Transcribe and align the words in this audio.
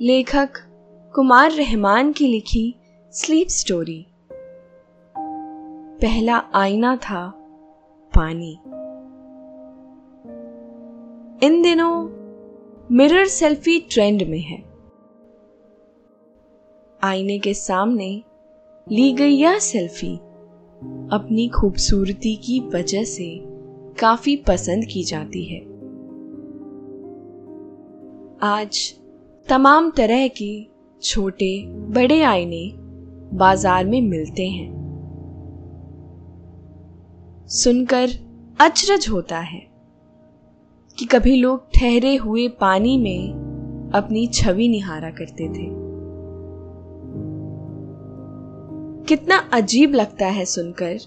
लेखक 0.00 0.48
कुमार 1.14 1.50
रहमान 1.50 2.12
की 2.12 2.26
लिखी 2.26 2.74
स्लीप 3.12 3.48
स्टोरी। 3.48 4.06
पहला 6.00 6.36
आईना 6.54 6.96
था 6.96 7.30
पानी। 8.16 8.52
इन 11.46 11.62
दिनों 11.62 12.08
मिरर 12.94 13.26
सेल्फी 13.26 13.80
ट्रेंड 13.80 14.22
में 14.22 14.38
है। 14.38 14.64
आईने 17.02 17.38
के 17.38 17.54
सामने 17.54 18.22
ली 18.90 19.12
गई 19.12 19.34
यह 19.34 19.58
सेल्फी 19.58 20.16
अपनी 21.12 21.48
खूबसूरती 21.48 22.36
की 22.36 22.60
वजह 22.60 23.04
से 23.04 23.44
काफ़ी 24.00 24.36
पसंद 24.36 24.84
की 24.84 25.02
जाती 25.02 25.44
है। 25.44 25.60
आज 28.42 28.94
तमाम 29.48 29.90
तरह 29.90 30.28
के 30.28 30.66
छोटे, 31.02 31.66
बड़े 31.68 32.22
आईने 32.22 32.72
बाज़ार 33.36 33.84
में 33.84 34.00
मिलते 34.02 34.46
हैं। 34.48 34.68
सुनकर 37.46 38.08
अचरज 38.60 39.08
होता 39.08 39.38
है 39.38 39.60
कि 40.98 41.04
कभी 41.04 41.36
लोग 41.36 41.70
ठहरे 41.74 42.16
हुए 42.16 42.48
पानी 42.48 42.98
में 42.98 43.90
अपनी 43.94 44.26
छवि 44.26 44.68
निहारा 44.68 45.10
करते 45.10 45.48
थे। 45.48 45.66
कितना 49.04 49.36
अजीब 49.52 49.94
लगता 49.94 50.26
है 50.26 50.44
सुनकर 50.44 50.98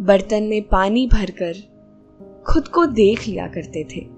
बर्तन 0.00 0.42
में 0.42 0.62
पानी 0.62 1.06
भरकर 1.06 1.54
खुद 2.46 2.68
को 2.68 2.86
देख 2.86 3.28
लिया 3.28 3.46
करते 3.46 3.84
थे। 3.84 4.15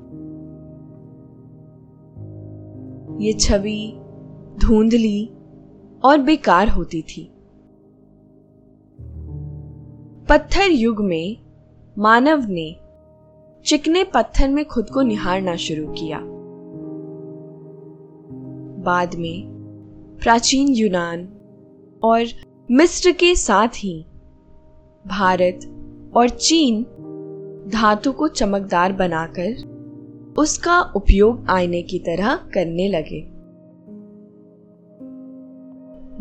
ये 3.18 3.32
छवि 3.32 3.92
धुंधली 4.60 5.26
और 6.04 6.18
बेकार 6.18 6.68
होती 6.68 7.02
थी। 7.02 7.32
पत्थर 10.28 10.70
युग 10.70 11.04
में 11.04 11.36
मानव 11.98 12.46
ने 12.48 12.76
चिकने 13.64 14.04
पत्थर 14.04 14.48
में 14.48 14.64
खुद 14.64 14.90
को 14.90 15.02
निहारना 15.02 15.56
शुरू 15.56 15.86
किया। 15.92 16.18
बाद 18.82 19.14
में 19.14 19.48
प्राचीन 20.22 20.68
यूनान 20.68 21.28
और 22.02 22.24
मिस्र 22.70 23.12
के 23.12 23.34
साथ 23.34 23.68
ही 23.68 24.06
भारत 25.06 25.60
और 26.16 26.28
चीन 26.28 26.82
धातु 27.68 28.12
को 28.12 28.28
चमकदार 28.28 28.92
बनाकर 28.92 29.67
उसका 30.38 30.80
उपयोग 30.80 31.46
आईने 31.50 31.82
की 31.82 31.98
तरह 31.98 32.34
करने 32.34 32.88
लगे। 32.88 33.20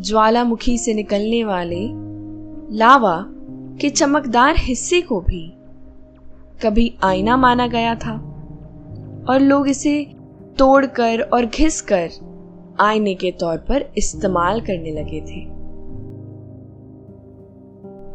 ज्वालामुखी 0.03 0.77
से 0.77 0.93
निकलने 0.93 1.43
वाले 1.43 1.87
लावा 2.77 3.25
के 3.81 3.89
चमकदार 3.89 4.55
हिस्से 4.57 5.01
को 5.01 5.21
भी 5.21 5.53
कभी 6.63 6.97
आईना 7.03 7.37
माना 7.37 7.67
गया 7.67 7.95
था 7.95 8.13
और 9.29 9.39
लोग 9.39 9.69
इसे 9.69 10.13
तोड़कर 10.59 11.21
और 11.21 11.45
घिसकर 11.45 12.09
आईने 12.79 13.15
के 13.15 13.31
तौर 13.31 13.57
पर 13.57 13.93
इस्तेमाल 13.97 14.61
करने 14.61 14.91
लगे 14.91 15.21
थे। 15.21 15.45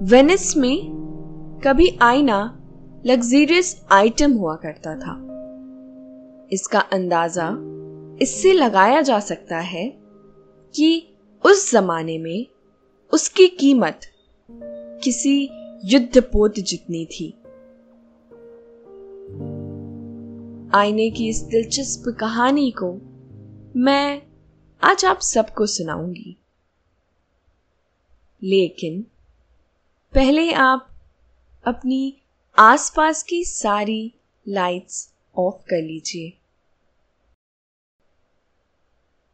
वेनिस 0.04 0.56
में 0.56 0.78
कभी 1.64 1.98
आईना 2.02 2.58
लग्जीरियस 3.06 3.86
आइटम 3.92 4.32
हुआ 4.32 4.54
करता 4.54 4.98
था। 4.98 5.31
इसका 6.52 6.80
अंदाज़ा 6.80 7.50
इससे 8.22 8.52
लगाया 8.52 9.00
जा 9.00 9.20
सकता 9.20 9.58
है 9.58 9.88
कि 10.74 11.08
उस 11.46 11.72
जमाने 11.72 12.18
में 12.18 12.46
उसकी 13.12 13.48
कीमत 13.48 14.00
किसी 15.04 15.50
युद्धपोत 15.84 16.54
जितनी 16.54 17.06
थी। 17.06 17.30
आईने 20.74 21.10
की 21.10 21.28
इस 21.28 21.42
दिलचस्प 21.42 22.16
कहानी 22.20 22.70
को 22.70 22.92
मैं 23.76 24.22
आज 24.82 25.04
आप 25.04 25.20
सबको 25.20 25.66
सुनाऊँगी। 25.66 26.36
लेकिन 28.42 29.06
पहले 30.14 30.52
आप 30.52 30.88
अपनी 31.64 32.16
आसपास 32.58 33.22
की 33.22 33.44
सारी 33.44 34.14
लाइट्स 34.48 35.14
ऑफ़ 35.36 35.54
कर 35.54 35.82
लीजिए। 35.82 36.38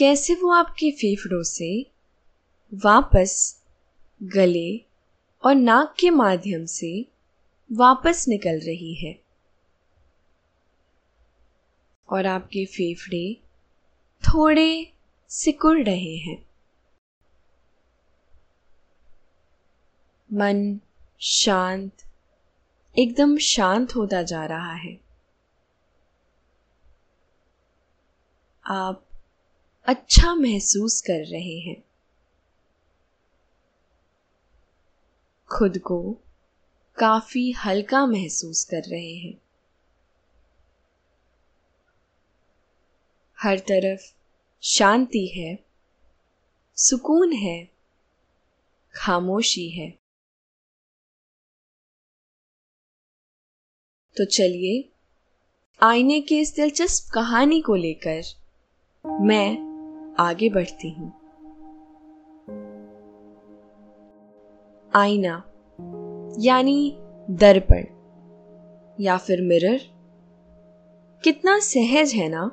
कैसे 0.00 0.34
वो 0.34 0.52
आपके 0.52 0.90
फेफड़ों 0.90 1.42
से 1.42 1.90
वापस 2.74 3.62
गले 4.22 4.76
और 5.44 5.54
नाक 5.54 5.94
के 6.00 6.10
माध्यम 6.10 6.64
से 6.64 7.06
वापस 7.72 8.28
निकल 8.28 8.60
रही 8.60 8.94
है? 8.94 9.22
और 12.12 12.26
आपके 12.26 12.64
फेफड़े 12.64 13.40
थोड़े 14.22 14.92
सिकुड़ 15.28 15.82
रहे 15.82 16.16
हैं। 16.16 16.46
मन 20.32 20.80
शांत, 21.20 21.92
एकदम 22.98 23.38
शांत 23.38 23.96
होता 23.96 24.22
जा 24.22 24.46
रहा 24.46 24.72
है। 24.72 25.00
आप 28.66 29.06
अच्छा 29.84 30.34
महसूस 30.34 31.00
कर 31.00 31.26
रहे 31.26 31.58
हैं। 31.58 31.84
खुद 35.58 35.78
को 35.78 36.16
काफ़ी 36.98 37.52
हल्का 37.52 38.06
महसूस 38.06 38.64
कर 38.64 38.82
रहे 38.82 39.14
हैं। 39.14 39.40
हर 43.38 43.58
तरफ़ 43.58 44.14
शांति 44.62 45.26
है, 45.26 45.64
सुकून 46.76 47.32
है, 47.32 47.70
खामोशी 48.94 49.70
है। 49.70 49.90
तो 54.16 54.24
चलिए, 54.24 54.92
आईने 55.82 56.20
की 56.20 56.40
इस 56.40 56.54
दिलचस्प 56.54 57.12
कहानी 57.14 57.60
को 57.60 57.74
लेकर 57.74 58.22
मैं 59.06 59.69
आगे 60.18 60.50
बढ़ती 60.50 60.90
हूँ। 60.90 61.12
आईना, 64.94 65.42
यानी 66.38 66.96
दर्पण, 67.30 67.84
या 69.00 69.16
फिर 69.16 69.42
मिरर। 69.42 69.80
कितना 71.24 71.58
सहज 71.58 72.12
है 72.14 72.28
ना? 72.28 72.48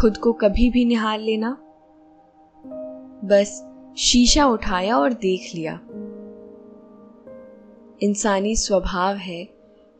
खुद 0.00 0.16
को 0.16 0.32
कभी 0.32 0.70
भी 0.70 0.84
निहार 0.84 1.18
लेना। 1.18 1.56
बस 3.24 3.66
शीशा 3.98 4.46
उठाया 4.46 4.98
और 4.98 5.12
देख 5.12 5.52
लिया। 5.54 5.80
इंसानी 8.02 8.56
स्वभाव 8.56 9.14
है 9.14 9.48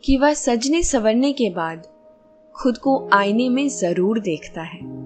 कि 0.05 0.17
वह 0.17 0.35
सजने 0.35 0.82
सवरने 0.82 1.32
के 1.32 1.50
बाद 1.50 1.87
खुद 2.55 2.79
को 2.79 3.08
आईने 3.12 3.49
में 3.49 3.69
ज़रूर 3.69 4.20
देखता 4.20 4.62
है। 4.62 5.00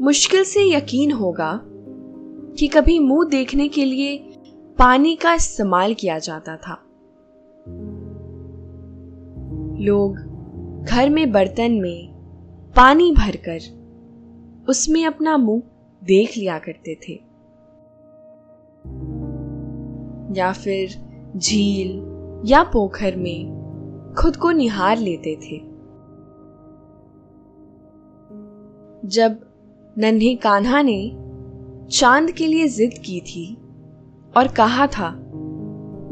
मुश्किल 0.00 0.44
से 0.44 0.74
यकीन 0.76 1.12
होगा 1.12 1.60
कि 2.58 2.66
कभी 2.66 2.98
मुँह 2.98 3.28
देखने 3.28 3.68
के 3.68 3.84
लिए 3.84 4.18
पानी 4.78 5.16
का 5.16 5.34
इस्तेमाल 5.34 5.94
किया 5.94 6.18
जाता 6.18 6.56
था। 6.56 6.82
लोग 9.80 10.16
घर 10.88 11.10
में 11.10 11.32
बर्तन 11.32 11.72
में 11.72 12.12
पानी 12.76 13.12
भरकर 13.12 13.58
उसमें 14.68 15.06
अपना 15.06 15.36
मुँह 15.36 15.62
देख 16.04 16.36
लिया 16.36 16.58
करते 16.58 16.94
थे। 16.94 17.12
या 20.40 20.52
फिर 20.52 20.88
झील 21.36 21.90
या 22.46 22.62
पोखर 22.62 23.16
में 23.16 23.56
खुद 24.18 24.36
को 24.36 24.50
निहार 24.50 24.98
लेते 24.98 25.36
थे। 25.36 25.76
जब 29.08 29.45
नन्हे 29.98 30.34
कान्हा 30.34 30.82
ने 30.82 31.12
चाँद 31.90 32.30
के 32.30 32.46
लिए 32.46 32.68
जिद 32.68 32.90
की 33.04 33.20
थी 33.20 33.54
और 34.36 34.48
कहा 34.48 34.86
था, 34.86 35.10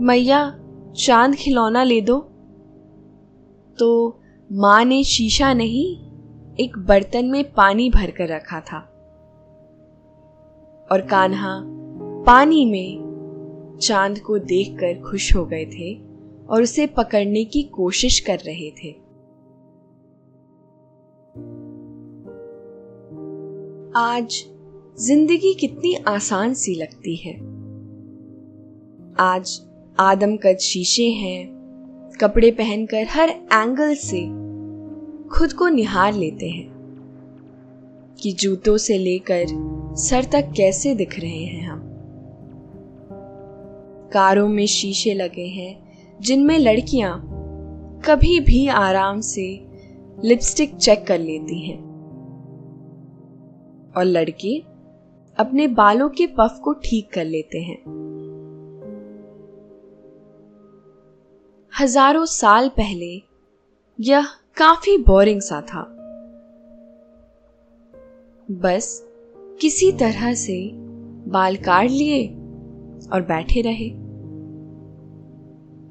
मैया, 0.00 0.58
चाँद 0.96 1.34
खिलौना 1.34 1.82
ले 1.82 2.00
दो। 2.00 2.18
तो 3.78 4.20
माँ 4.52 4.84
ने 4.84 5.04
शीशा 5.04 5.52
नहीं, 5.54 5.96
एक 6.60 6.78
बर्तन 6.78 7.24
में 7.24 7.52
पानी 7.52 7.90
भरकर 7.90 8.28
रखा 8.28 8.60
था। 8.60 8.78
और 10.92 11.00
कान्हा 11.00 11.62
पानी 12.26 12.64
में 12.64 13.04
चाँद 13.82 14.18
को 14.18 14.38
देखकर 14.38 15.10
खुश 15.10 15.36
हो 15.36 15.44
गए 15.44 15.66
थे 15.66 15.94
और 16.50 16.62
उसे 16.62 16.86
पकड़ने 16.86 17.44
की 17.44 17.62
कोशिश 17.62 18.20
कर 18.20 18.38
रहे 18.38 18.70
थे। 18.70 19.03
आज 23.96 24.44
ज़िंदगी 25.00 25.54
कितनी 25.54 25.94
आसान 25.94 26.54
सी 26.54 26.74
लगती 26.74 27.16
है। 27.16 27.34
आज 29.20 29.60
आदमकद 30.00 30.58
शीशे 30.58 31.08
हैं, 31.08 31.46
कपड़े 32.20 32.50
पहनकर 32.50 33.06
हर 33.10 33.28
एंगल 33.30 33.94
से 33.94 34.20
खुद 35.28 35.52
को 35.52 35.68
निहार 35.68 36.14
लेते 36.14 36.48
हैं 36.48 36.66
कि 38.20 38.32
जूतों 38.32 38.76
से 38.76 38.98
लेकर 38.98 39.46
सर 39.96 40.24
तक 40.24 40.52
कैसे 40.56 40.94
दिख 40.94 41.20
रहे 41.20 41.44
हैं 41.44 41.66
हम। 41.66 41.80
कारों 44.12 44.48
में 44.48 44.66
शीशे 44.66 45.14
लगे 45.14 45.46
हैं, 45.46 45.98
जिनमें 46.20 46.58
लड़कियाँ 46.58 47.20
कभी 48.04 48.40
भी 48.40 48.66
आराम 48.66 49.20
से 49.20 49.66
लिपस्टिक 50.24 50.76
चेक 50.76 51.06
कर 51.06 51.18
लेती 51.18 51.68
हैं। 51.68 51.93
और 53.96 54.04
लड़के 54.04 54.58
अपने 55.36 55.66
बालों 55.68 56.08
के 56.08 56.26
पफ 56.26 56.60
को 56.64 56.72
ठीक 56.72 57.12
कर 57.12 57.24
लेते 57.24 57.58
हैं। 57.58 57.78
हज़ारों 61.72 62.24
साल 62.24 62.68
पहले 62.68 63.22
यह 63.98 64.26
काफ़ी 64.56 64.96
बोरिंग 64.98 65.40
सा 65.40 65.60
था। 65.60 65.82
बस 68.48 69.06
किसी 69.60 69.92
तरह 69.92 70.34
से 70.34 70.70
बाल 71.28 71.56
काट 71.56 71.90
लिए 71.90 72.26
और 73.12 73.22
बैठे 73.28 73.60
रहे। 73.60 73.90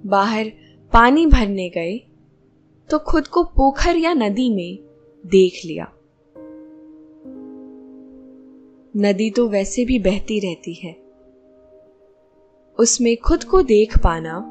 बाहर 0.09 0.51
पानी 0.93 1.25
भरने 1.25 1.69
गए 1.69 1.97
तो 2.89 2.99
खुद 2.99 3.27
को 3.27 3.43
पोखर 3.43 3.97
या 3.97 4.13
नदी 4.13 4.49
में 4.49 4.79
देख 5.23 5.61
लिया। 5.65 5.92
नदी 8.93 9.29
तो 9.29 9.47
वैसे 9.47 9.85
भी 9.85 9.99
बहती 9.99 10.39
रहती 10.39 10.73
है। 10.73 10.91
उसमें 12.79 13.15
खुद 13.17 13.43
को 13.43 13.61
देख 13.61 13.97
पाना 13.97 14.43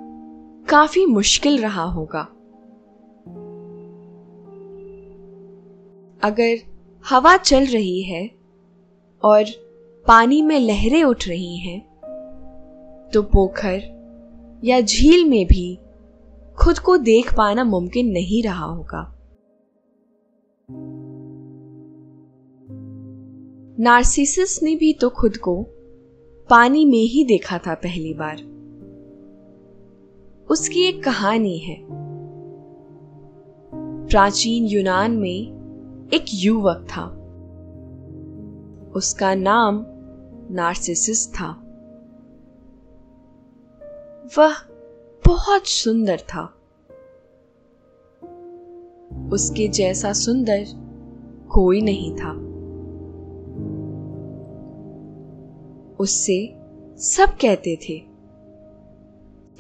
काफ़ी 0.69 1.07
मुश्किल 1.07 1.59
रहा 1.59 1.83
होगा। 1.83 2.21
अगर 6.23 6.57
हवा 7.05 7.37
चल 7.37 7.67
रही 7.67 8.03
है 8.03 8.31
और 9.23 9.45
पानी 10.07 10.43
में 10.43 10.59
लहरें 10.61 11.05
उठ 11.05 11.29
रही 11.29 11.57
हैं 11.57 11.81
तो 13.15 13.23
पोखर 13.23 14.61
या 14.65 14.81
झील 14.81 15.25
में 15.29 15.47
भी 15.47 15.79
खुद 16.59 16.79
को 16.79 16.97
देख 16.97 17.33
पाना 17.35 17.65
मुमकिन 17.65 18.11
नहीं 18.11 18.43
रहा 18.43 18.65
होगा। 18.65 19.22
नार्सिसस 23.81 24.61
ने 24.63 24.77
भी 24.77 24.93
तो 24.93 25.11
खुद 25.11 25.37
को 25.37 25.67
पानी 26.51 26.85
में 26.85 26.99
ही 26.99 27.25
देखा 27.25 27.59
था 27.59 27.75
पहली 27.75 28.15
बार। 28.15 28.37
उसकी 30.51 30.83
एक 30.83 31.05
कहानी 31.05 31.59
है। 31.59 31.87
प्राचीन 34.07 34.65
यूनान 34.65 35.11
में 35.11 35.41
एक 36.15 36.25
युवक 36.35 36.87
था। 36.97 37.05
उसका 38.97 39.35
नाम 39.35 39.87
नार्सिसिस 40.55 41.35
था। 41.35 41.51
वह 44.39 44.53
बहुत 45.27 45.67
सुंदर 45.67 46.19
था। 46.19 46.55
उसके 49.33 49.69
जैसा 49.69 50.13
सुंदर 50.13 50.65
कोई 51.49 51.81
नहीं 51.81 52.17
था। 52.17 52.52
उससे 56.03 56.55
सब 56.97 57.29
कहते 57.41 57.77
थे, 57.77 57.99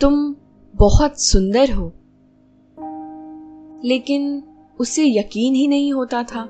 तुम 0.01 0.37
बहुत 0.75 1.21
सुंदर 1.23 1.71
हो। 1.71 1.93
लेकिन 3.85 4.43
उसे 4.81 5.19
यकीन 5.19 5.55
ही 5.55 5.69
नहीं 5.69 5.93
होता 5.93 6.23
था, 6.23 6.49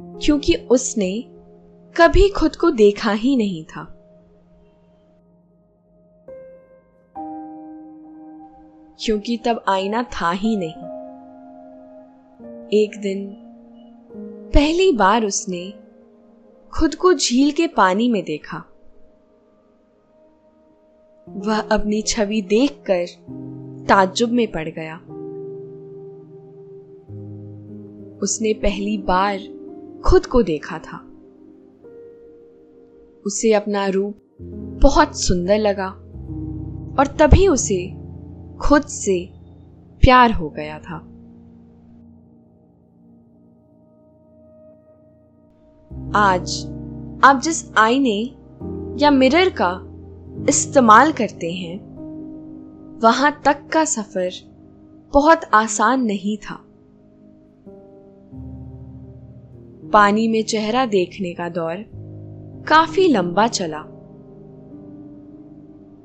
क्योंकि 0.00 0.54
उसने 0.54 1.24
कभी 1.96 2.28
खुद 2.28 2.56
को 2.56 2.70
देखा 2.70 3.12
ही 3.12 3.36
नहीं 3.36 3.64
था। 3.64 3.96
क्योंकि 9.04 9.36
तब 9.36 9.64
आईना 9.68 10.02
था 10.02 10.30
ही 10.30 10.56
नहीं। 10.56 10.90
एक 12.68 13.00
दिन 13.00 13.36
पहली 14.54 14.92
बार 14.92 15.24
उसने 15.24 15.79
खुद 16.78 16.94
को 16.94 17.14
झील 17.14 17.52
के 17.52 17.66
पानी 17.66 18.08
में 18.08 18.24
देखा। 18.24 18.64
वह 21.28 21.60
अपनी 21.60 22.02
छवि 22.02 22.42
देखकर 22.42 23.06
ताज्जुब 23.88 24.30
में 24.30 24.52
पड़ 24.52 24.68
गया। 24.68 24.96
उसने 28.22 28.52
पहली 28.52 28.98
बार 28.98 29.38
खुद 30.04 30.26
को 30.26 30.42
देखा 30.42 30.78
था। 30.78 31.06
उसे 33.26 33.52
अपना 33.52 33.86
रूप 33.86 34.20
बहुत 34.82 35.20
सुंदर 35.20 35.58
लगा 35.58 35.88
और 36.98 37.06
तभी 37.06 37.48
उसे 37.48 37.94
खुद 38.60 38.82
से 38.82 39.28
प्यार 40.00 40.32
हो 40.32 40.48
गया 40.48 40.78
था। 40.78 41.09
आज 46.14 46.52
आप 47.24 47.40
जिस 47.44 47.72
आईने 47.76 48.22
या 48.98 49.10
मिरर 49.10 49.48
का 49.48 49.70
इस्तेमाल 50.48 51.12
करते 51.12 51.50
हैं, 51.52 51.78
वहाँ 53.02 53.42
तक 53.44 53.66
का 53.72 53.84
सफ़र 53.84 54.30
बहुत 55.12 55.40
आसान 55.54 56.02
नहीं 56.02 56.36
था। 56.36 56.54
पानी 59.90 60.28
में 60.28 60.42
चेहरा 60.44 60.86
देखने 60.86 61.34
का 61.34 61.48
दौर 61.48 61.76
काफ़ी 62.68 63.08
लंबा 63.08 63.46
चला, 63.46 63.82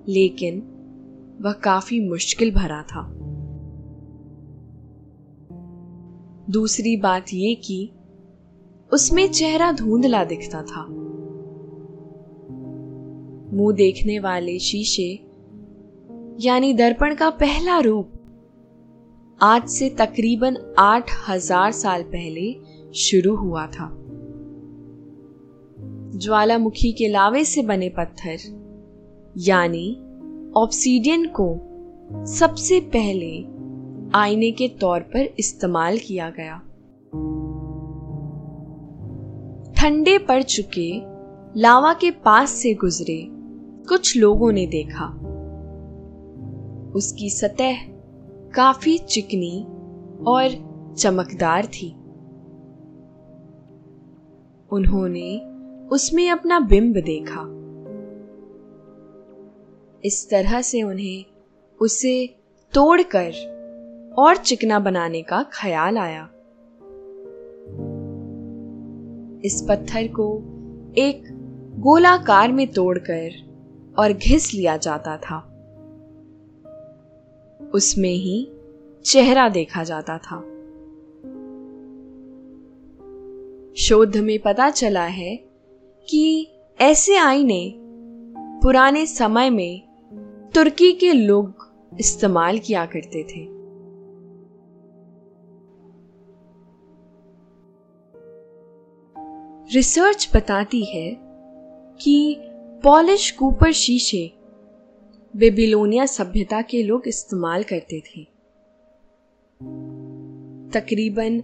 लेकिन 0.07 0.59
वह 1.41 1.51
काफ़ी 1.51 2.09
मुश्किल 2.09 2.51
भरा 2.51 2.81
था। 2.81 3.11
दूसरी 6.49 6.97
बात 6.97 7.33
यह 7.33 7.61
कि 7.65 7.91
उसमें 8.95 9.27
चेहरा 9.31 9.71
धुंधला 9.71 10.23
दिखता 10.23 10.61
था। 10.61 10.85
मुँह 13.55 13.75
देखने 13.75 14.19
वाले 14.19 14.59
शीशे, 14.59 15.11
यानी 16.39 16.73
दर्पण 16.73 17.15
का 17.15 17.29
पहला 17.29 17.79
रूप, 17.79 18.11
आज 19.41 19.67
से 19.69 19.89
तकरीबन 19.89 20.57
आठ 20.79 21.11
हज़ार 21.29 21.71
साल 21.71 22.03
पहले 22.03 22.55
शुरू 22.95 23.35
हुआ 23.35 23.65
था। 23.67 23.89
ज्वालामुखी 26.15 26.91
के 26.91 27.07
लावे 27.07 27.45
से 27.45 27.61
बने 27.61 27.89
पत्थर, 27.89 28.37
यानी 29.37 29.91
ऑप्सीडियन 30.57 31.25
को 31.39 31.47
सबसे 32.25 32.79
पहले 32.79 33.33
आईने 34.17 34.51
के 34.51 34.67
तौर 34.67 34.99
पर 34.99 35.33
इस्तेमाल 35.39 35.97
किया 35.97 36.29
गया। 36.29 36.61
ठंडे 39.85 40.17
पड़ 40.17 40.43
चुके, 40.43 41.01
लावा 41.59 41.93
के 41.93 42.11
पास 42.11 42.49
से 42.49 42.73
गुजरे, 42.73 43.27
कुछ 43.89 44.17
लोगों 44.17 44.51
ने 44.51 44.67
देखा। 44.67 45.05
उसकी 46.95 47.29
सतह 47.29 47.73
काफ़ी 48.55 48.97
चिकनी 48.97 49.63
और 50.27 50.47
चमकदार 50.97 51.65
थी। 51.65 51.91
उन्होंने 54.71 55.41
उसमें 55.87 56.31
अपना 56.31 56.59
बिंब 56.59 56.95
देखा। 56.95 57.41
इस 60.05 60.27
तरह 60.29 60.61
से 60.61 60.83
उन्हें 60.83 61.25
उसे 61.81 62.27
तोड़कर 62.73 63.31
और 64.17 64.37
चिकना 64.37 64.79
बनाने 64.79 65.21
का 65.21 65.45
ख्याल 65.53 65.97
आया। 65.97 66.29
इस 69.45 69.65
पत्थर 69.69 70.07
को 70.07 70.37
एक 70.97 71.23
गोलाकार 71.79 72.51
में 72.51 72.67
तोड़कर 72.67 73.29
और 73.99 74.13
घिस 74.13 74.53
लिया 74.53 74.77
जाता 74.77 75.17
था। 75.17 75.37
उसमें 77.73 78.13
ही 78.13 78.51
चेहरा 79.05 79.49
देखा 79.49 79.83
जाता 79.83 80.17
था। 80.17 80.39
शोध 83.75 84.17
में 84.17 84.39
पता 84.39 84.69
चला 84.69 85.05
है 85.05 85.35
कि 86.09 86.51
ऐसे 86.81 87.17
आईने 87.17 87.73
पुराने 88.37 89.05
समय 89.05 89.49
में 89.49 89.81
तुर्की 90.55 90.91
के 90.91 91.13
लोग 91.13 91.53
इस्तेमाल 91.99 92.59
किया 92.59 92.85
करते 92.85 93.23
थे। 93.23 93.54
रिसर्च 99.73 100.31
बताती 100.35 100.83
है 100.83 101.17
कि 102.01 102.37
पॉलिश 102.83 103.31
कूपर 103.31 103.71
शीशे 103.71 104.31
बेबीलोनिया 105.35 106.05
सभ्यता 106.05 106.61
के 106.61 106.83
लोग 106.83 107.07
इस्तेमाल 107.07 107.63
करते 107.63 107.99
थे। 107.99 108.23
तकरीबन 110.71 111.41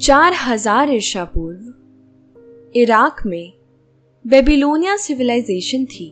चार 0.00 0.32
हज़ार 0.32 0.90
ईर्षा 0.90 1.24
पूर्व 1.24 2.72
इराक 2.76 3.16
में 3.26 3.52
बेबीलोनिया 4.26 4.96
सिविलाइजेशन 4.96 5.84
थी। 5.84 6.08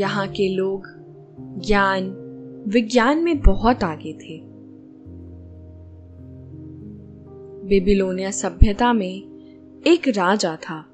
यहाँ 0.00 0.28
के 0.28 0.48
लोग 0.48 0.86
ज्ञान, 1.66 2.04
विज्ञान 2.68 3.18
में 3.18 3.40
बहुत 3.40 3.84
आगे 3.84 4.12
थे। 4.12 4.51
बेबीलोनिया 7.62 8.30
सभ्यता 8.30 8.92
में 8.92 9.22
एक 9.86 10.08
राजा 10.08 10.56
था। 10.56 10.86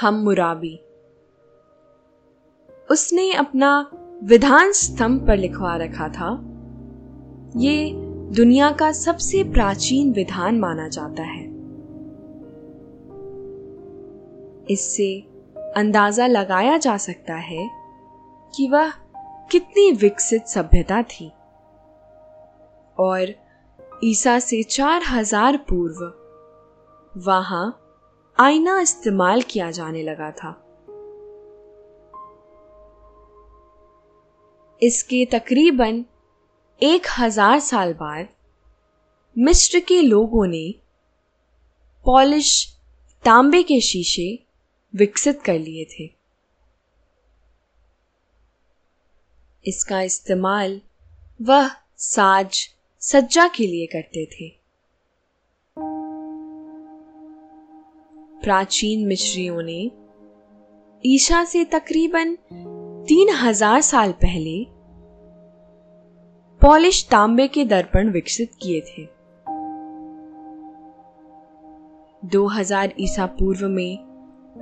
हम 0.00 0.14
मुराबी। 0.14 0.80
उसने 2.90 3.32
अपना 3.32 3.90
विधान 4.24 4.72
स्तंभ 4.72 5.26
पर 5.26 5.36
लिखवा 5.36 5.76
रखा 5.76 6.08
था। 6.08 6.42
ये 7.56 7.92
दुनिया 8.36 8.72
का 8.72 8.92
सबसे 8.92 9.44
प्राचीन 9.44 10.12
विधान 10.12 10.60
माना 10.60 10.88
जाता 10.88 11.22
है। 11.22 11.44
इससे 14.70 15.20
अंदाज़ा 15.76 16.26
लगाया 16.26 16.78
जा 16.78 16.96
सकता 16.96 17.34
है 17.34 17.70
कि 18.54 18.68
वह 18.68 18.90
कितनी 19.50 19.92
विकसित 19.92 20.46
सभ्यता 20.46 21.02
थी। 21.02 21.32
और 22.98 23.41
ईसा 24.04 24.38
से 24.38 24.62
चार 24.62 25.02
हज़ार 25.02 25.56
पूर्व। 25.68 26.00
वहाँ 27.12 27.66
आईना 28.38 28.80
इस्तेमाल 28.80 29.42
किया 29.42 29.70
जाने 29.70 30.02
लगा 30.02 30.30
था। 30.30 30.50
इसके 34.82 35.24
तकरीबन 35.32 36.04
एक 36.80 37.06
हज़ार 37.18 37.60
साल 37.60 37.92
बाद 37.92 38.28
मिस्र 39.36 39.80
के 39.80 40.00
लोगों 40.02 40.46
ने 40.46 40.64
पॉलिश 42.04 42.50
तांबे 43.24 43.62
के 43.62 43.80
शीशे 43.80 44.28
विकसित 44.94 45.42
कर 45.42 45.58
लिए 45.58 45.84
थे। 45.90 46.10
इसका 49.64 50.02
इस्तेमाल 50.02 50.80
वह 51.40 51.70
साज 52.00 52.68
सज्जा 53.02 53.46
के 53.48 53.66
लिए 53.66 53.86
करते 53.86 54.24
थे। 54.26 54.48
प्राचीन 58.42 59.06
मिश्रियों 59.06 59.62
ने 59.62 59.90
ईशा 61.04 61.44
से 61.44 61.64
तकरीबन 61.64 62.34
तीन 63.08 63.34
हज़ार 63.34 63.80
साल 63.80 64.12
पहले 64.12 64.54
पॉलिश 66.60 67.06
तांबे 67.10 67.46
के 67.48 67.64
दर्पण 67.64 68.10
विकसित 68.10 68.50
किए 68.62 68.80
थे। 68.80 69.04
2000 72.28 72.92
ईसा 73.00 73.26
पूर्व 73.26 73.68
में 73.68 73.96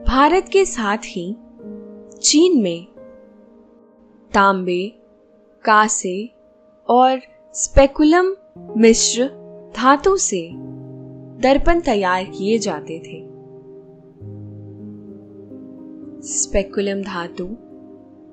भारत 0.06 0.48
के 0.52 0.64
साथ 0.64 0.98
ही 1.06 1.26
चीन 2.22 2.62
में 2.62 2.86
तांबे, 4.32 4.88
कासे 5.64 6.30
और 6.88 7.20
स्पेकुलम 7.54 8.26
मिश्र 8.76 9.24
धातु 9.76 10.16
से 10.16 10.50
दर्पण 11.40 11.80
तैयार 11.80 12.24
किए 12.24 12.58
जाते 12.58 12.98
थे। 12.98 13.26
स्पेकुलम 16.22 17.02
धातु 17.02 17.48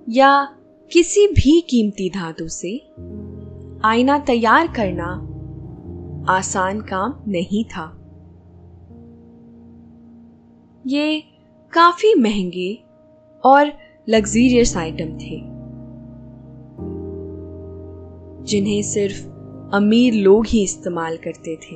या 0.09 0.45
किसी 0.91 1.27
भी 1.27 1.61
कीमती 1.61 2.09
धातु 2.09 2.47
से 2.47 2.77
आईना 3.85 4.19
तैयार 4.19 4.67
करना 4.67 5.09
आसान 6.29 6.81
काम 6.81 7.23
नहीं 7.27 7.63
था। 7.63 7.97
ये 10.87 11.23
काफ़ी 11.73 12.15
महँगे 12.15 12.83
और 13.43 13.73
लग्जीरियस 14.09 14.77
आइटम 14.77 15.17
थे। 15.17 15.56
जिन्हें 18.47 18.81
सिर्फ़ 18.83 19.27
अमीर 19.75 20.13
लोग 20.13 20.45
ही 20.45 20.63
इस्तेमाल 20.63 21.17
करते 21.17 21.55
थे। 21.55 21.75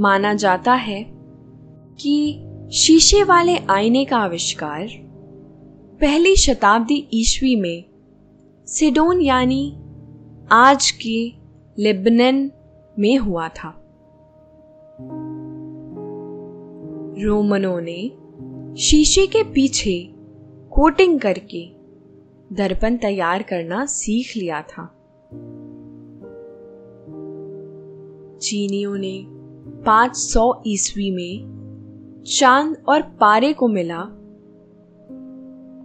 माना 0.00 0.34
जाता 0.34 0.72
है 0.72 1.06
कि 2.00 2.46
शीशे 2.72 3.22
वाले 3.22 3.56
आईने 3.56 4.04
का 4.04 4.16
आविष्कार 4.16 4.88
पहली 6.00 6.36
शताब्दी 6.36 7.08
ईस्वी 7.12 7.56
में 7.56 7.84
सिडोन 8.66 9.20
यानी 9.20 9.76
आज 10.52 10.90
के 10.90 11.32
लेबनन 11.78 12.50
में 12.98 13.16
हुआ 13.16 13.48
था। 13.48 13.76
रोमनों 17.24 17.80
ने 17.80 18.10
शीशे 18.80 19.26
के 19.26 19.42
पीछे 19.42 20.19
कोटिंग 20.70 21.20
करके 21.20 21.72
दर्पण 22.52 22.96
तैयार 22.96 23.42
करना 23.42 23.86
सीख 23.86 24.36
लिया 24.36 24.62
था। 24.62 24.86
चीनियों 28.38 28.96
ने 28.98 29.24
500 29.82 30.62
ईस्वी 30.66 31.10
में 31.10 31.50
चाँद 32.26 32.82
और 32.88 33.02
पारे 33.02 33.52
को 33.52 33.68
मिला, 33.68 34.04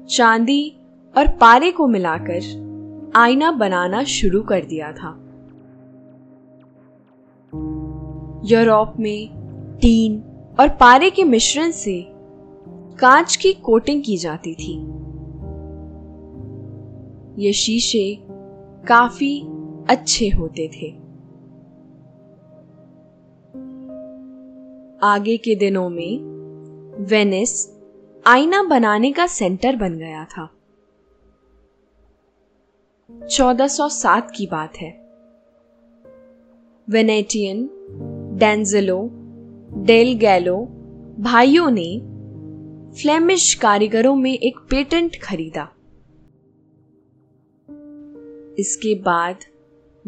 चांदी 0.05 0.77
और 1.17 1.27
पारे 1.27 1.71
को 1.71 1.87
मिलाकर 1.87 2.65
आईना 3.15 3.51
बनाना 3.51 4.03
शुरू 4.03 4.41
कर 4.41 4.65
दिया 4.65 4.91
था। 4.91 5.21
यूरोप 8.45 8.93
में 8.99 9.29
टीन 9.81 10.23
और 10.59 10.69
पारे 10.69 11.09
के 11.09 11.23
मिश्रण 11.23 11.71
से 11.71 12.14
कांच 12.99 13.35
की 13.35 13.53
कोटिंग 13.53 14.03
की 14.05 14.17
जाती 14.17 14.53
थी। 14.53 14.73
ये 17.45 17.53
शीशे 17.53 18.19
काफ़ी 18.87 19.41
अच्छे 19.89 20.29
होते 20.29 20.67
थे। 20.67 20.91
आगे 25.03 25.37
के 25.37 25.55
दिनों 25.55 25.89
में 25.89 26.19
वेनिस 27.03 27.79
आईना 28.27 28.63
बनाने 28.63 29.11
का 29.11 29.27
सेंटर 29.27 29.75
बन 29.75 29.93
गया 29.93 30.25
था। 30.25 30.49
1407 33.31 34.31
की 34.35 34.47
बात 34.47 34.77
है। 34.77 35.05
वेनेटियन, 36.89 37.69
डेंजलो, 38.37 39.09
डेल 39.83 40.13
गैलो 40.13 40.67
भाइयों 41.19 41.71
ने 41.71 42.14
फ्लेमिश 43.01 43.53
कारीगरों 43.53 44.15
में 44.15 44.33
एक 44.33 44.57
पेटेंट 44.69 45.15
खरीदा। 45.23 45.63
इसके 48.59 48.95
बाद 48.95 49.35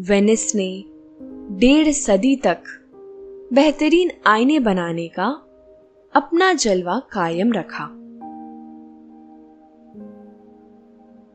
वेनिस 0.00 0.54
ने 0.54 0.84
डेढ़ 1.58 1.88
सदी 1.88 2.36
तक 2.36 2.62
बेहतरीन 3.52 4.10
आईने 4.26 4.58
बनाने 4.58 5.08
का 5.08 5.26
अपना 6.14 6.52
जलवा 6.52 6.98
कायम 6.98 7.52
रखा। 7.52 7.84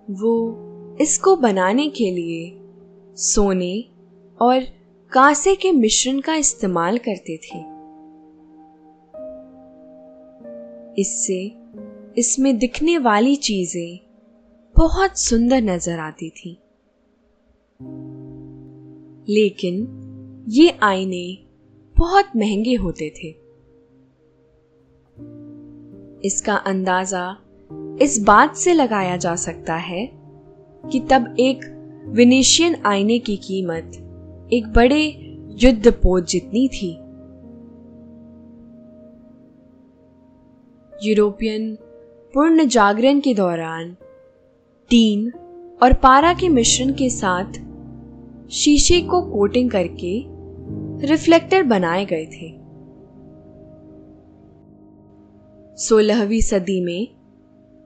वो 0.10 0.58
इसको 1.02 1.36
बनाने 1.36 1.90
के 1.90 2.12
लिए 2.12 2.58
सोने 3.16 3.86
और 4.42 4.64
कांसे 5.12 5.56
के 5.56 5.72
मिश्रण 5.72 6.20
का 6.20 6.36
इस्तेमाल 6.36 6.98
करते 6.98 7.38
थे। 7.38 7.73
इससे 11.00 11.58
इसमें 12.18 12.58
दिखने 12.58 12.98
वाली 12.98 13.36
चीज़ें 13.36 14.00
बहुत 14.76 15.20
सुंदर 15.20 15.62
नज़र 15.62 16.00
आती 16.00 16.30
थी। 16.30 16.60
लेकिन 19.30 20.00
ये 20.50 20.80
आईने 20.84 21.38
बहुत 21.98 22.26
महँगे 22.36 22.76
होते 22.76 23.10
थे। 23.10 23.30
इसका 26.28 26.56
अंदाज़ा 26.56 27.38
इस 28.02 28.24
बात 28.24 28.56
से 28.56 28.74
लगाया 28.74 29.18
जा 29.18 29.36
सकता 29.36 29.76
है 29.76 30.12
कि 30.92 31.00
तब 31.00 31.36
एक 31.40 31.60
विनेशियन 32.06 32.76
आईने 32.86 33.20
की 33.20 33.38
कीमत 33.38 33.92
एक 34.54 34.68
बड़े 34.68 35.06
युद्ध 35.60 35.92
पोत 35.92 36.28
जितनी 36.28 36.68
थी। 36.68 36.98
यूरोपियन 41.04 41.76
पूर्ण 42.34 42.66
जागरण 42.66 43.20
के 43.20 43.34
दौरान 43.34 43.96
टीन 44.90 45.32
और 45.84 45.94
पारा 45.94 46.34
के 46.34 46.50
मिश्रण 46.50 46.94
के 46.94 47.10
साथ 47.10 47.54
शीशे 48.52 49.02
को 49.02 49.22
कोटिंग 49.22 49.72
करके 49.72 50.24
रिफ्लेक्टर 51.08 51.64
बनाए 51.64 52.06
गए 52.06 52.26
थे। 52.26 52.52
सोलहवीं 55.78 56.42
सदी 56.42 56.82
में 56.82 57.08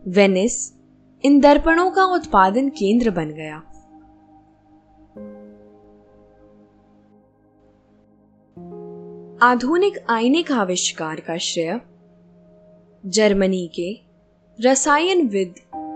वेनिस 0.08 0.74
इन 1.26 1.40
दर्पणों 1.40 1.92
का 1.92 2.06
उत्पादन 2.06 2.70
केंद्र 2.70 3.12
बन 3.12 3.30
गया। 3.30 3.64
आधुनिक 9.42 9.98
आईने 10.10 10.44
का 10.44 10.56
आविष्कार 10.56 11.20
का 11.20 11.38
श्रेय 11.38 11.82
जर्मनी 13.08 13.72
के 13.76 14.00
रसायनविद 14.62 15.56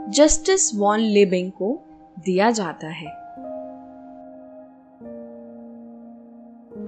जस्टिस 0.10 0.76
वॉन 0.76 1.00
लिबिंग 1.00 1.52
को 1.52 1.80
दिया 2.20 2.52
जाता 2.52 2.88
है। 2.88 3.08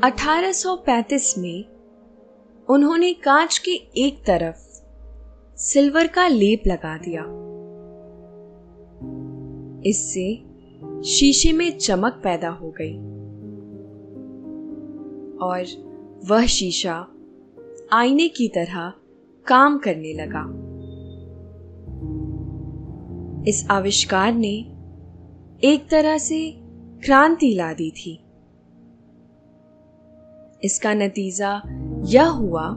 1835 0.03 1.37
में 1.37 1.65
उन्होंने 2.69 3.13
कांच 3.13 3.57
के 3.57 3.71
एक 3.97 4.25
तरफ़ 4.25 4.83
सिल्वर 5.57 6.07
का 6.07 6.27
लेप 6.27 6.63
लगा 6.67 6.97
दिया। 6.97 7.23
इससे 9.85 10.43
शीशे 11.03 11.51
में 11.51 11.77
चमक 11.77 12.13
पैदा 12.23 12.49
हो 12.49 12.73
गई 12.81 12.97
और 15.37 15.65
वह 16.25 16.45
शीशा 16.45 17.07
आईने 17.91 18.27
की 18.27 18.47
तरह 18.47 18.93
काम 19.47 19.77
करने 19.77 20.13
लगा। 20.13 20.63
इस 23.47 23.67
आविष्कार 23.71 24.33
ने 24.33 24.53
एक 25.63 25.87
तरह 25.91 26.17
से 26.17 26.53
क्रांति 27.05 27.53
ला 27.53 27.73
दी 27.73 27.91
थी। 27.91 28.19
इसका 30.63 30.93
नतीजा 30.93 31.61
यह 32.05 32.27
हुआ 32.27 32.75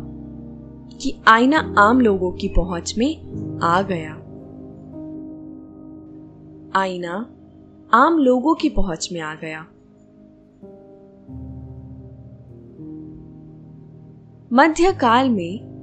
कि 0.99 1.23
आईना 1.29 1.75
आम 1.79 2.01
लोगों 2.01 2.33
की 2.33 2.49
पहुँच 2.49 2.95
में 2.99 3.17
आ 3.63 3.83
गया। 3.83 4.15
आईना 6.81 7.31
आम 7.93 8.19
लोगों 8.19 8.55
की 8.55 8.69
पहुँच 8.69 9.09
में 9.13 9.21
आ 9.21 9.35
गया। 9.35 9.67
मध्यकाल 14.53 15.31
में 15.31 15.76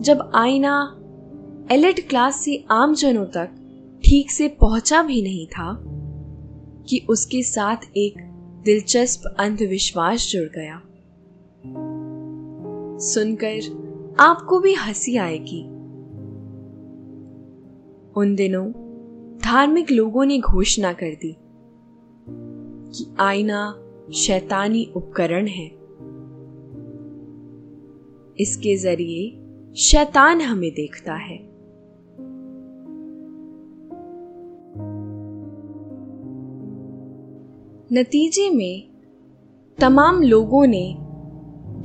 जब 0.00 0.32
आईना 0.34 0.96
एलिट 1.70 2.08
क्लास 2.08 2.36
से 2.36 2.64
आम 2.70 2.94
जनों 2.94 3.26
तक 3.26 3.50
ठीक 4.04 4.30
से 4.30 4.48
पहुँचा 4.48 5.02
भी 5.02 5.22
नहीं 5.22 5.46
था 5.46 5.84
कि 6.88 7.06
उसके 7.08 7.42
साथ 7.42 7.76
एक 7.96 8.14
दिलचस्प 8.64 9.36
अंधविश्वास 9.38 10.28
जुड़ 10.30 10.48
गया। 10.48 10.82
सुनकर 12.98 13.60
आपको 14.20 14.60
भी 14.60 14.74
हँसी 14.74 15.16
आएगी। 15.16 15.62
उन 18.16 18.34
दिनों 18.34 18.72
धार्मिक 19.44 19.90
लोगों 19.90 20.24
ने 20.24 20.38
घोषणा 20.38 20.92
कर 20.92 21.14
दी 21.14 21.36
कि 22.92 23.16
आईना 23.20 23.82
शैतानी 24.14 24.92
उपकरण 24.96 25.46
है। 25.46 25.66
इसके 28.40 28.76
ज़रिए 28.76 29.39
शैतान 29.76 30.40
हमें 30.40 30.70
देखता 30.70 31.14
है। 31.14 31.38
नतीजे 37.92 38.50
में, 38.50 38.88
तमाम 39.78 40.22
लोगों 40.22 40.66
ने 40.66 40.96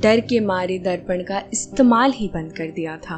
डर 0.02 0.20
के 0.20 0.40
मारे 0.40 0.78
दर्पण 0.78 1.22
का 1.22 1.38
इस्तेमाल 1.52 2.12
ही 2.12 2.28
बंद 2.28 2.52
कर 2.52 2.70
दिया 2.70 2.96
था। 2.96 3.16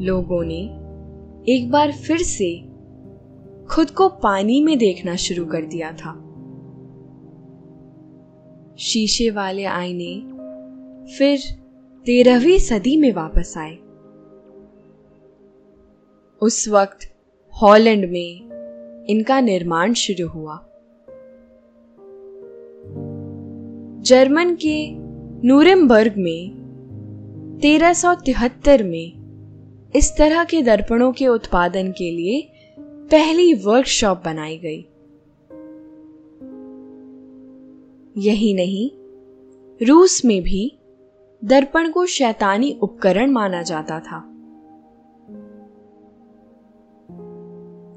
लोगों 0.00 0.44
ने 0.44 0.60
एक 1.52 1.70
बार 1.70 1.92
फिर 1.92 2.18
से 2.18 2.58
खुद 3.70 3.90
को 3.90 4.08
पानी 4.08 4.64
में 4.64 4.78
देखना 4.78 5.16
शुरू 5.16 5.44
कर 5.46 5.62
दिया 5.62 5.92
था। 5.92 6.12
शीशे 8.78 9.30
वाले 9.30 9.64
आईने 9.64 10.22
फिर 11.18 11.61
तेरहवीं 12.06 12.58
सदी 12.58 12.96
में 12.96 13.12
वापस 13.12 13.54
आए। 13.58 13.78
उस 16.40 16.68
वक्त 16.68 16.98
हॉलैंड 17.62 18.10
में 18.10 18.50
इनका 19.06 19.40
निर्माण 19.40 19.92
शुरू 19.92 20.28
हुआ। 20.28 20.56
जर्मन 24.02 24.54
के 24.54 24.90
नूरेमबर्ग 25.48 26.14
में 26.18 26.50
1373 27.62 28.82
में 28.82 29.12
इस 29.96 30.16
तरह 30.18 30.44
के 30.44 30.62
दर्पणों 30.62 31.12
के 31.12 31.28
उत्पादन 31.28 31.92
के 31.92 32.10
लिए 32.10 32.48
पहली 32.80 33.54
वर्कशॉप 33.54 34.22
बनाई 34.24 34.58
गई। 34.58 34.80
यही 38.16 38.54
नहीं, 38.54 38.90
रूस 39.86 40.24
में 40.24 40.42
भी 40.42 40.78
दर्पण 41.44 41.90
को 41.90 42.06
शैतानी 42.06 42.78
उपकरण 42.82 43.30
माना 43.30 43.62
जाता 43.62 44.00
था। 44.00 44.28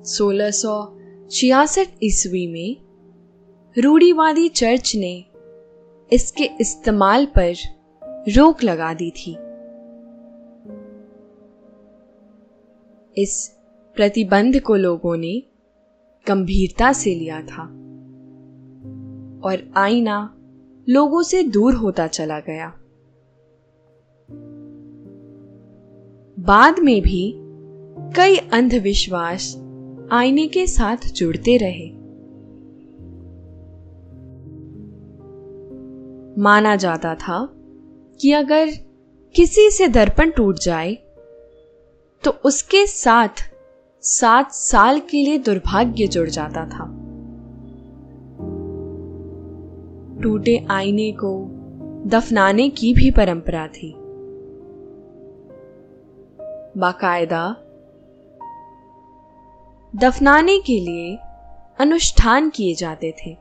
1666 0.03 1.87
ईस्वी 2.03 2.47
में 2.47 2.77
रूढ़ीवादी 3.83 4.49
चर्च 4.49 4.95
ने 4.95 5.25
इसके 6.13 6.43
इस्तेमाल 6.61 7.25
पर 7.25 7.53
रोक 8.37 8.63
लगा 8.63 8.93
दी 8.93 9.11
थी। 9.11 9.31
इस 13.21 13.57
प्रतिबंध 13.95 14.59
को 14.59 14.75
लोगों 14.75 15.17
ने 15.17 15.43
गंभीरता 16.27 16.93
से 16.93 17.15
लिया 17.15 17.41
था 17.41 17.63
और 19.47 19.73
आईना 19.77 20.35
लोगों 20.89 21.23
से 21.23 21.43
दूर 21.43 21.73
होता 21.73 22.07
चला 22.07 22.39
गया। 22.39 22.79
बाद 26.45 26.79
में 26.79 27.01
भी 27.01 27.33
कई 28.15 28.37
अंधविश्वास 28.37 29.55
आईने 30.11 30.47
के 30.47 30.67
साथ 30.67 30.97
जुड़ते 31.13 31.57
रहे। 31.57 31.89
माना 36.41 36.75
जाता 36.75 37.15
था 37.15 37.49
कि 38.21 38.31
अगर 38.31 38.69
किसी 39.35 39.71
से 39.71 39.87
दर्पण 39.87 40.31
टूट 40.31 40.59
जाए 40.59 40.93
तो 42.23 42.31
उसके 42.45 42.87
साथ 42.87 43.51
सात 44.01 44.51
साल 44.51 44.99
के 44.99 45.17
लिए 45.17 45.37
दुर्भाग्य 45.37 46.07
जुड़ 46.07 46.29
जाता 46.29 46.65
था। 46.65 46.85
टूटे 50.23 50.65
आईने 50.69 51.11
को 51.11 51.47
दफनाने 52.05 52.69
की 52.69 52.93
भी 52.93 53.11
परंपरा 53.11 53.67
थी। 53.67 53.95
बाकायदा। 56.77 57.55
दफनाने 59.95 60.59
के 60.59 60.79
लिए 60.79 61.17
अनुष्ठान 61.79 62.49
किए 62.49 62.75
जाते 62.75 63.11
थे। 63.11 63.37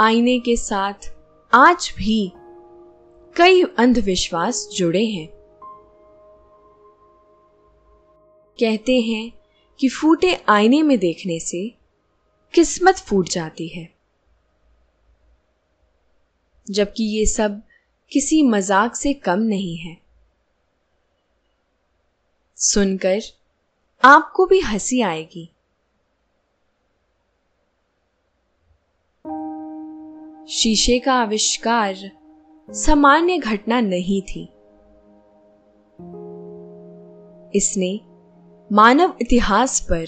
आईने 0.00 0.40
के 0.40 0.56
साथ 0.56 1.16
आज 1.54 1.94
भी 1.96 2.32
कई 3.36 3.62
अंधविश्वास 3.62 4.68
जुड़े 4.76 5.04
हैं। 5.06 5.28
कहते 8.60 9.00
हैं 9.00 9.32
कि 9.80 9.88
फूटे 9.88 10.44
आईने 10.48 10.82
में 10.82 10.98
देखने 10.98 11.40
से 11.40 11.74
किस्मत 12.52 12.94
फूट 12.94 13.28
जाती 13.28 13.68
है। 13.68 13.94
जबकि 16.70 17.04
ये 17.04 17.26
सब 17.26 17.62
किसी 18.12 18.42
मज़ाक 18.42 18.94
से 18.94 19.12
कम 19.14 19.38
नहीं 19.38 19.76
है। 19.76 19.96
सुनकर 22.56 23.20
आपको 24.04 24.46
भी 24.46 24.60
हँसी 24.60 25.00
आएगी। 25.00 25.50
शीशे 30.48 30.98
का 30.98 31.14
आविष्कार 31.14 31.94
सामान्य 32.68 33.38
घटना 33.38 33.80
नहीं 33.80 34.22
थी। 34.22 34.44
इसने 37.54 38.00
मानव 38.72 39.16
इतिहास 39.20 39.80
पर 39.80 40.06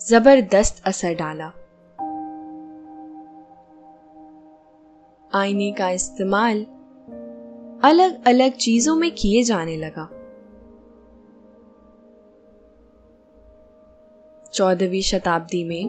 ज़बरदस्त 0.00 0.82
असर 0.86 1.14
डाला। 1.14 1.52
आईने 5.34 5.72
का 5.72 5.90
इस्तेमाल 5.90 6.66
अलग 7.84 8.24
अलग 8.26 8.52
चीज़ों 8.52 8.96
में 8.96 9.10
किए 9.10 9.42
जाने 9.42 9.76
लगा। 9.76 10.08
चौदहवीं 14.54 15.00
शताब्दी 15.02 15.64
में 15.64 15.88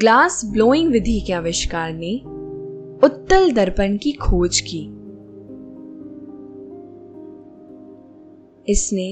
ग्लास 0.00 0.40
ब्लोइंग 0.44 0.90
विधि 0.92 1.20
के 1.20 1.32
आविष्कार 1.32 1.92
ने 1.92 2.14
उत्तल 3.06 3.52
दर्पण 3.52 3.96
की 3.96 4.12
खोज 4.12 4.60
की। 4.60 4.80
इसने 8.72 9.08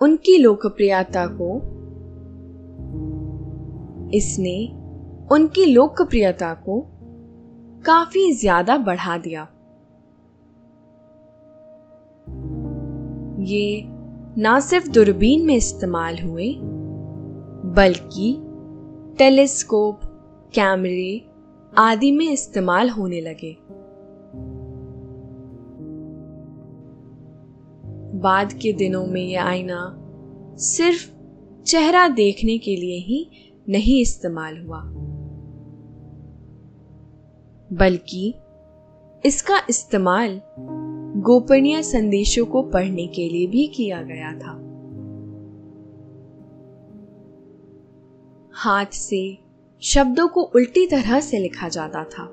उनकी 0.00 0.38
लोकप्रियता 0.38 1.26
को 1.26 1.54
इसने 4.14 4.56
उनकी 5.32 5.64
लोकप्रियता 5.64 6.54
को 6.54 6.80
काफ़ी 7.86 8.32
ज़्यादा 8.32 8.76
बढ़ा 8.78 9.18
दिया। 9.18 9.46
ये 13.48 13.84
ना 14.38 14.60
सिर्फ़ 14.60 14.88
दूरबीन 14.90 15.46
में 15.46 15.54
इस्तेमाल 15.54 16.18
हुए, 16.18 16.54
बल्कि 17.76 18.34
टेलीस्कोप, 19.18 20.00
कैमरे 20.54 21.30
आदि 21.78 22.12
में 22.12 22.30
इस्तेमाल 22.32 22.90
होने 22.90 23.20
लगे। 23.20 23.56
बाद 28.18 28.52
के 28.52 28.72
दिनों 28.72 29.06
में 29.06 29.22
यह 29.22 29.44
आईना 29.44 29.80
सिर्फ़ 30.56 31.10
चेहरा 31.62 32.08
देखने 32.08 32.58
के 32.58 32.76
लिए 32.76 32.98
ही 32.98 33.28
नहीं 33.68 34.00
इस्तेमाल 34.02 34.58
हुआ, 34.58 34.80
बल्कि 37.70 38.34
इसका 39.24 39.60
इस्तेमाल 39.70 40.40
गोपनीय 41.18 41.82
संदेशों 41.82 42.46
को 42.46 42.62
पढ़ने 42.62 43.06
के 43.06 43.28
लिए 43.28 43.46
भी 43.46 43.66
किया 43.66 44.02
गया 44.02 44.32
था। 44.32 44.64
हाथ 48.52 48.86
से, 48.86 49.38
शब्दों 49.80 50.28
को 50.28 50.42
उल्टी 50.42 50.86
तरह 50.86 51.20
से 51.20 51.38
लिखा 51.38 51.68
जाता 51.68 52.04
था। 52.04 52.24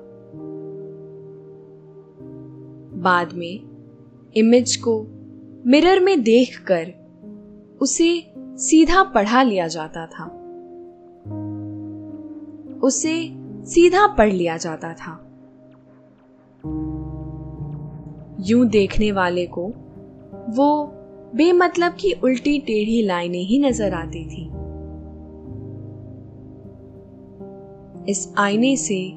बाद 2.96 3.32
में 3.32 3.68
इमेज 4.36 4.76
को 4.76 5.06
मिरर 5.66 6.00
में 6.00 6.22
देखकर 6.22 6.92
उसे 7.80 8.32
सीधा 8.38 9.02
पढ़ा 9.02 9.42
लिया 9.42 9.66
जाता 9.66 10.06
था। 10.06 10.24
उसे 12.82 13.34
सीधा 13.64 14.06
पढ़ 14.06 14.32
लिया 14.32 14.56
जाता 14.56 14.92
था। 14.92 15.22
यूँ 18.40 18.66
देखने 18.66 19.12
वाले 19.12 19.46
को, 19.46 19.66
वो 20.48 20.86
बेमतलब 21.34 21.92
की 21.92 22.12
उल्टी 22.12 22.58
टेढ़ी 22.58 23.02
लाइनें 23.02 23.38
ही 23.38 23.58
नज़र 23.58 23.94
आती 23.94 24.24
थी। 24.24 24.46
इस 28.10 28.34
आईने 28.38 28.76
से 28.76 29.12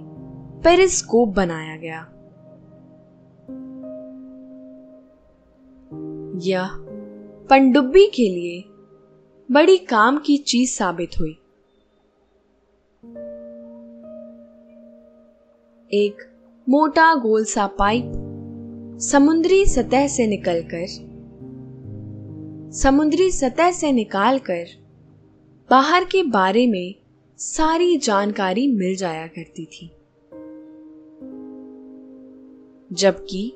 पेरिस्कोप 0.63 1.29
बनाया 1.29 1.77
गया। 1.77 1.99
यह 6.36 6.69
पनडुब्बी 7.49 8.05
के 8.05 8.29
लिए 8.29 8.63
बड़ी 9.51 9.77
काम 9.77 10.17
की 10.17 10.38
चीज़ 10.38 10.71
साबित 10.71 11.10
हुई। 11.19 11.32
एक 15.93 16.17
मोटा 16.69 17.15
गोल 17.15 17.45
सा 17.45 17.67
पाइप 17.67 18.18
समुद्री 19.01 19.65
सतह 19.65 20.07
से 20.07 20.27
निकलकर, 20.27 20.88
समुद्री 22.71 23.31
सतह 23.31 23.71
से 23.71 23.91
निकालकर, 23.91 24.65
बाहर 25.69 26.03
के 26.03 26.23
बारे 26.23 26.67
में 26.67 26.95
सारी 27.38 27.97
जानकारी 27.97 28.67
मिल 28.67 28.95
जाया 28.95 29.27
करती 29.27 29.65
थी। 29.65 29.91
जबकि 32.93 33.53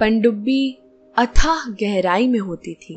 पनडुब्बी 0.00 0.78
अथाह 1.16 1.70
गहराई 1.70 2.28
में 2.28 2.40
होती 2.40 2.74
थी। 2.74 2.94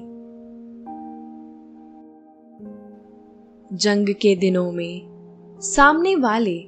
जंग 3.78 4.14
के 4.14 4.36
दिनों 4.36 4.72
में 4.72 5.02
सामने 5.60 6.16
वाले 6.16 6.66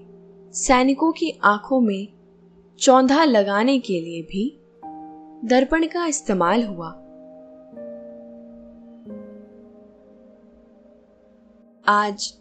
सैनिकों 0.51 1.12
की 1.12 1.39
आँखों 1.43 1.79
में 1.79 2.08
चौंधा 2.79 3.23
लगाने 3.23 3.79
के 3.79 4.01
लिए 4.01 4.21
भी 4.21 4.62
दर्पण 5.45 5.86
का 5.86 6.05
इस्तेमाल 6.05 6.63
हुआ। 6.63 6.88
आज 11.88 12.34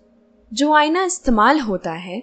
जो 0.52 0.72
आईना 0.72 1.04
इस्तेमाल 1.04 1.60
होता 1.60 1.92
है, 1.92 2.20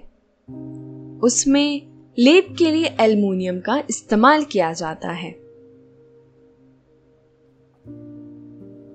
उसमें 1.20 1.82
लेप 2.20 2.56
के 2.60 2.72
लिए 2.72 2.98
एल्युमिनियम 3.00 3.60
का 3.60 3.78
इस्तेमाल 3.78 4.44
किया 4.44 4.74
जाता 4.74 5.12
है। 5.12 5.32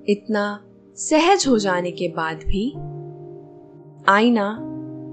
इतना 0.09 0.65
सहज 0.95 1.45
हो 1.49 1.59
जाने 1.59 1.91
के 1.91 2.09
बाद 2.09 2.37
भी 2.37 2.75
आईना 4.09 4.59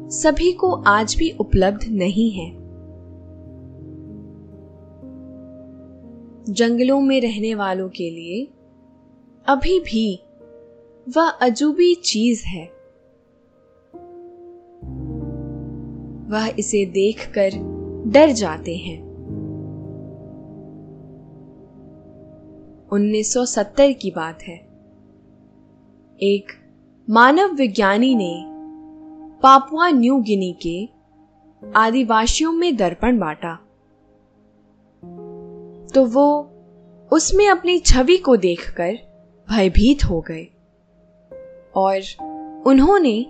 सभी 0.09 0.53
को 0.53 0.71
आज 0.71 1.15
भी 1.15 1.31
उपलब्ध 1.31 1.85
नहीं 1.89 2.31
है। 2.31 2.62
जंगलों 6.49 7.01
में 7.01 7.21
रहने 7.21 7.55
वालों 7.55 7.89
के 7.89 8.09
लिए, 8.09 8.47
अभी 9.45 9.79
भी 9.79 10.19
वह 11.17 11.29
अजूबी 11.29 11.95
चीज़ 11.95 12.45
है। 12.45 12.65
वह 16.29 16.53
इसे 16.59 16.85
देखकर 16.85 17.49
डर 18.07 18.31
जाते 18.31 18.75
हैं। 18.75 19.13
1970 22.91 23.93
की 23.93 24.11
बात 24.11 24.43
है। 24.43 24.57
एक 26.21 26.45
मानव 27.09 27.53
विज्ञानी 27.53 28.15
ने 28.15 28.45
पापुआ 29.41 29.89
न्यू 29.89 30.17
गिनी 30.17 30.57
के 30.67 30.89
आदिवासियों 31.75 32.51
में 32.51 32.75
दर्पण 32.75 33.19
बांटा। 33.19 33.62
तो 35.95 36.05
वो 36.05 36.49
उसमें 37.11 37.49
अपनी 37.49 37.79
छवि 37.79 38.17
को 38.17 38.37
देखकर 38.37 38.97
भयभीत 39.49 40.03
हो 40.03 40.21
गए। 40.21 40.47
और 41.75 42.01
उन्होंने 42.65 43.25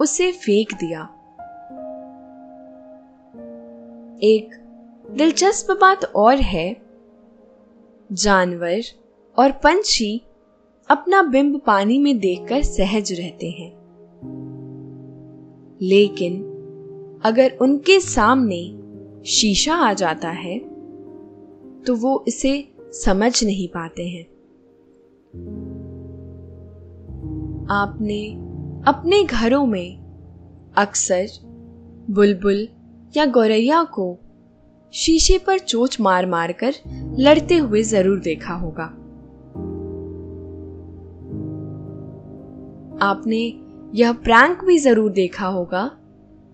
उसे 0.00 0.32
फेंक 0.32 0.74
दिया। 0.74 1.02
एक 4.22 4.48
दिलचस्प 5.10 5.78
बात 5.80 6.04
और 6.04 6.36
है, 6.36 6.76
जानवर 8.12 8.80
और 9.38 9.52
पंछी 9.52 10.22
अपना 10.88 11.22
बिंब 11.22 11.60
पानी 11.66 11.98
में 11.98 12.18
देखकर 12.18 12.62
सहज 12.62 13.12
रहते 13.12 13.50
हैं। 13.50 13.72
लेकिन 15.82 16.42
अगर 17.24 17.58
उनके 17.60 18.00
सामने 18.00 18.78
शीशा 19.30 19.74
आ 19.74 19.92
जाता 19.92 20.28
है 20.28 20.73
तो 21.86 21.94
वो 21.94 22.24
इसे 22.28 22.52
समझ 22.94 23.44
नहीं 23.44 23.68
पाते 23.68 24.08
हैं। 24.08 24.24
आपने 27.70 28.24
अपने 28.88 29.22
घरों 29.24 29.66
में 29.66 30.72
अक्सर 30.76 31.26
बुलबुल 32.10 32.68
या 33.16 33.26
गौरैया 33.26 33.82
को 33.84 34.16
शीशे 34.94 35.38
पर 35.38 35.58
चोच 35.58 36.00
मार 36.00 36.26
मार 36.26 36.52
कर 36.52 36.74
लड़ते 37.18 37.56
हुए 37.56 37.82
ज़रूर 37.82 38.18
देखा 38.20 38.54
होगा। 38.54 38.84
आपने 43.02 43.40
यह 43.94 44.12
प्रैंक 44.12 44.64
भी 44.64 44.78
ज़रूर 44.78 45.10
देखा 45.12 45.46
होगा, 45.46 45.90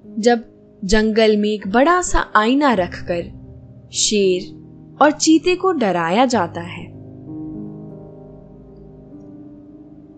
जब 0.05 0.45
जंगल 0.85 1.37
में 1.37 1.49
एक 1.49 1.66
बड़ा 1.69 2.01
सा 2.03 2.21
आईना 2.37 2.73
रखकर 2.75 3.31
शेर 3.93 4.60
और 5.03 5.11
चीते 5.11 5.57
को 5.57 5.73
डराया 5.73 6.27
जाता 6.27 6.61
है। 6.61 6.85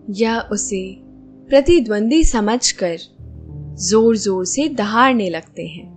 यह 0.09 0.39
उसे 0.39 0.97
प्रतिद्वंदी 1.49 2.23
समझकर 2.23 2.97
ज़ोर 3.75 4.15
ज़ोर 4.15 4.45
से 4.45 4.69
दहाड़ने 4.69 5.29
लगते 5.29 5.67
हैं। 5.67 5.93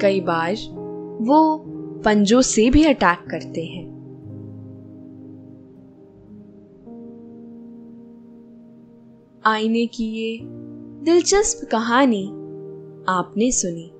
कई 0.00 0.20
बार 0.20 0.52
वो 1.20 1.64
पंजों 2.04 2.40
से 2.42 2.70
भी 2.70 2.84
अटैक 2.84 3.18
करते 3.30 3.64
हैं। 3.64 3.92
आईने 9.46 9.86
की 9.86 10.04
ये 10.04 10.38
दिलचस्प 11.04 11.68
कहानी 11.70 12.26
आपने 13.08 13.50
सुनी। 13.52 13.91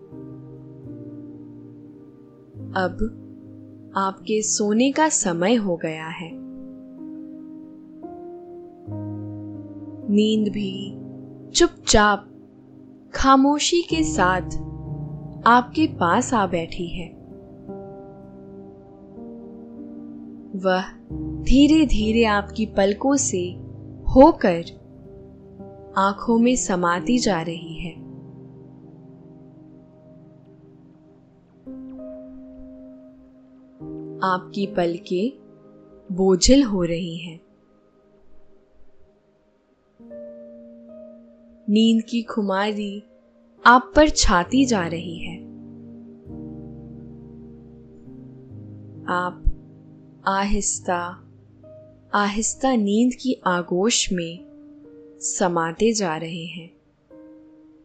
अब 2.77 3.19
आपके 3.97 4.43
सोने 4.43 4.93
का 4.93 5.09
समय 5.09 5.55
हो 5.55 5.77
गया 5.77 6.07
है। 6.07 6.31
नींद 10.11 10.53
भी 10.53 10.99
चुपचाप 11.51 12.29
खामोशी 13.15 13.83
के 13.83 14.05
साथ 14.05 14.41
आपके 15.47 15.87
पास 15.87 16.35
आ 16.35 16.47
बैठी 16.47 16.87
है। 16.87 17.09
वह 20.57 20.83
धीरे 21.43 21.87
धीरे 21.87 22.25
आपकी 22.25 22.67
पलकों 22.67 23.17
से 23.17 23.53
होकर 24.15 24.65
आँखों 25.97 26.39
में 26.39 26.57
समाती 26.57 27.19
जा 27.19 27.43
रही 27.43 27.75
है। 27.75 28.02
आपकी 34.23 34.67
पलकें 34.67 35.33
बोझिल 36.13 36.63
हो 36.63 36.83
रही 36.83 37.17
हैं। 37.17 37.41
नींद 41.69 42.05
की 42.05 42.23
खुमारी 42.23 43.03
आप 43.67 43.93
पर 43.97 44.09
छाती 44.09 44.65
जा 44.65 44.87
रही 44.87 45.19
है। 45.19 45.37
आप 49.09 49.45
आहिस्ता 50.29 51.29
आहिस्ता 52.15 52.77
नींद 52.77 53.15
की 53.15 53.41
आगोश 53.47 54.13
में 54.13 54.39
समाते 55.21 55.93
जा 55.93 56.17
रहे 56.17 56.45
हैं, 56.45 56.71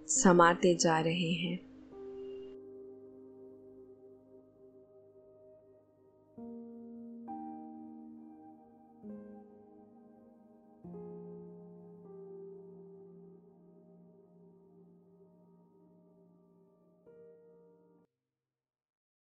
समाते 0.08 0.76
जा 0.76 1.00
रहे 1.00 1.32
हैं। 1.32 1.67